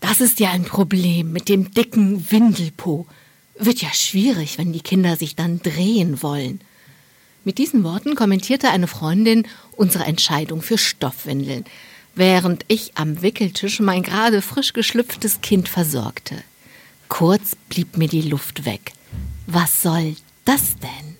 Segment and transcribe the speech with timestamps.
[0.00, 3.06] das ist ja ein Problem mit dem dicken Windelpo.
[3.58, 6.60] Wird ja schwierig, wenn die Kinder sich dann drehen wollen.
[7.44, 11.64] Mit diesen Worten kommentierte eine Freundin unsere Entscheidung für Stoffwindeln,
[12.14, 16.42] während ich am Wickeltisch mein gerade frisch geschlüpftes Kind versorgte.
[17.08, 18.92] Kurz blieb mir die Luft weg.
[19.46, 21.16] Was soll das denn?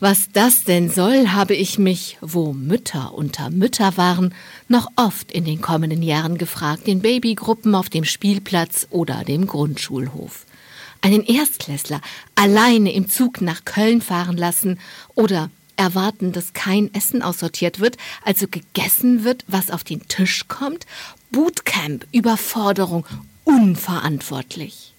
[0.00, 4.32] Was das denn soll, habe ich mich, wo Mütter unter Mütter waren,
[4.68, 10.46] noch oft in den kommenden Jahren gefragt, in Babygruppen auf dem Spielplatz oder dem Grundschulhof.
[11.00, 12.00] Einen Erstklässler
[12.36, 14.78] alleine im Zug nach Köln fahren lassen
[15.16, 20.86] oder erwarten, dass kein Essen aussortiert wird, also gegessen wird, was auf den Tisch kommt?
[21.32, 23.04] Bootcamp, Überforderung,
[23.44, 24.92] unverantwortlich.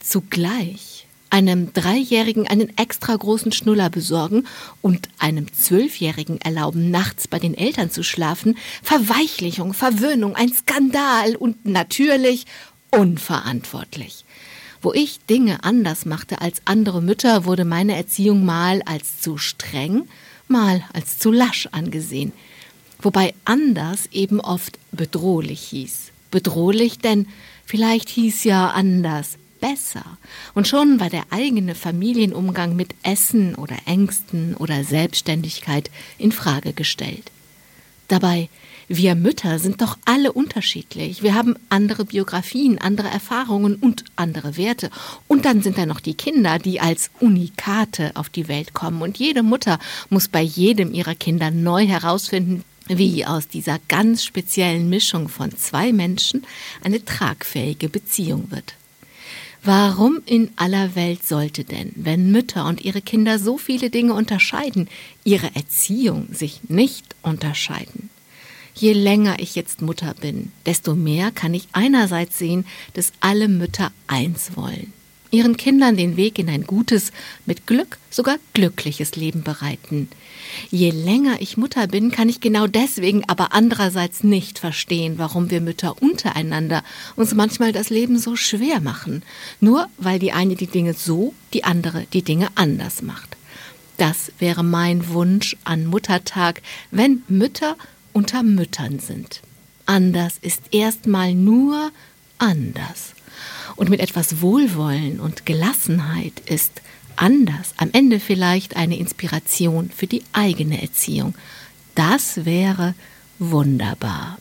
[0.00, 4.46] Zugleich einem Dreijährigen einen extra großen Schnuller besorgen
[4.82, 11.66] und einem Zwölfjährigen erlauben, nachts bei den Eltern zu schlafen, Verweichlichung, Verwöhnung, ein Skandal und
[11.66, 12.46] natürlich
[12.90, 14.24] unverantwortlich.
[14.82, 20.08] Wo ich Dinge anders machte als andere Mütter, wurde meine Erziehung mal als zu streng,
[20.48, 22.32] mal als zu lasch angesehen.
[23.00, 26.12] Wobei anders eben oft bedrohlich hieß.
[26.30, 27.26] Bedrohlich, denn
[27.64, 30.04] vielleicht hieß ja anders besser.
[30.54, 37.30] Und schon war der eigene Familienumgang mit Essen oder Ängsten oder Selbstständigkeit in Frage gestellt.
[38.08, 38.48] Dabei,
[38.88, 41.22] wir Mütter sind doch alle unterschiedlich.
[41.22, 44.90] Wir haben andere Biografien, andere Erfahrungen und andere Werte.
[45.26, 49.02] Und dann sind da noch die Kinder, die als Unikate auf die Welt kommen.
[49.02, 54.88] Und jede Mutter muss bei jedem ihrer Kinder neu herausfinden, wie aus dieser ganz speziellen
[54.88, 56.46] Mischung von zwei Menschen
[56.84, 58.74] eine tragfähige Beziehung wird.
[59.62, 64.88] Warum in aller Welt sollte denn, wenn Mütter und ihre Kinder so viele Dinge unterscheiden,
[65.24, 68.10] ihre Erziehung sich nicht unterscheiden?
[68.74, 73.90] Je länger ich jetzt Mutter bin, desto mehr kann ich einerseits sehen, dass alle Mütter
[74.06, 74.92] eins wollen
[75.30, 77.12] ihren Kindern den Weg in ein gutes,
[77.44, 80.08] mit Glück sogar glückliches Leben bereiten.
[80.70, 85.60] Je länger ich Mutter bin, kann ich genau deswegen aber andererseits nicht verstehen, warum wir
[85.60, 86.82] Mütter untereinander
[87.16, 89.22] uns manchmal das Leben so schwer machen,
[89.60, 93.36] nur weil die eine die Dinge so, die andere die Dinge anders macht.
[93.96, 97.76] Das wäre mein Wunsch an Muttertag, wenn Mütter
[98.12, 99.42] unter Müttern sind.
[99.86, 101.90] Anders ist erstmal nur
[102.38, 103.15] anders.
[103.76, 106.82] Und mit etwas Wohlwollen und Gelassenheit ist
[107.16, 111.34] anders am Ende vielleicht eine Inspiration für die eigene Erziehung.
[111.94, 112.94] Das wäre
[113.38, 114.34] wunderbar.